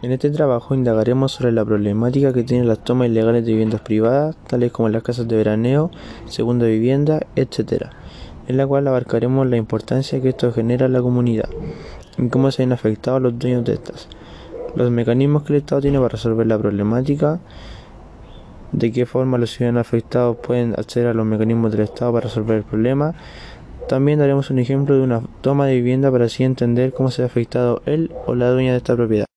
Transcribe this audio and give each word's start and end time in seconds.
En 0.00 0.12
este 0.12 0.30
trabajo 0.30 0.76
indagaremos 0.76 1.32
sobre 1.32 1.50
la 1.50 1.64
problemática 1.64 2.32
que 2.32 2.44
tienen 2.44 2.68
las 2.68 2.84
tomas 2.84 3.08
ilegales 3.08 3.44
de 3.44 3.50
viviendas 3.50 3.80
privadas, 3.80 4.36
tales 4.46 4.70
como 4.70 4.88
las 4.88 5.02
casas 5.02 5.26
de 5.26 5.36
veraneo, 5.36 5.90
segunda 6.26 6.66
vivienda, 6.66 7.26
etc., 7.34 7.86
en 8.46 8.56
la 8.56 8.66
cual 8.66 8.86
abarcaremos 8.86 9.48
la 9.48 9.56
importancia 9.56 10.22
que 10.22 10.28
esto 10.28 10.52
genera 10.52 10.86
en 10.86 10.92
la 10.92 11.02
comunidad 11.02 11.48
y 12.16 12.28
cómo 12.28 12.52
se 12.52 12.62
han 12.62 12.70
afectado 12.70 13.18
los 13.18 13.36
dueños 13.40 13.64
de 13.64 13.74
estas, 13.74 14.08
los 14.76 14.88
mecanismos 14.92 15.42
que 15.42 15.54
el 15.54 15.58
Estado 15.58 15.80
tiene 15.80 15.98
para 15.98 16.10
resolver 16.10 16.46
la 16.46 16.58
problemática, 16.58 17.40
de 18.70 18.92
qué 18.92 19.04
forma 19.04 19.36
los 19.36 19.50
ciudadanos 19.50 19.80
afectados 19.80 20.36
pueden 20.36 20.74
acceder 20.78 21.08
a 21.08 21.14
los 21.14 21.26
mecanismos 21.26 21.72
del 21.72 21.80
Estado 21.80 22.12
para 22.12 22.24
resolver 22.28 22.58
el 22.58 22.64
problema. 22.64 23.14
También 23.88 24.20
daremos 24.20 24.50
un 24.50 24.60
ejemplo 24.60 24.94
de 24.94 25.02
una 25.02 25.22
toma 25.40 25.66
de 25.66 25.74
vivienda 25.74 26.12
para 26.12 26.26
así 26.26 26.44
entender 26.44 26.92
cómo 26.92 27.10
se 27.10 27.22
ha 27.22 27.26
afectado 27.26 27.82
él 27.84 28.12
o 28.26 28.36
la 28.36 28.50
dueña 28.50 28.72
de 28.72 28.76
esta 28.76 28.94
propiedad. 28.94 29.27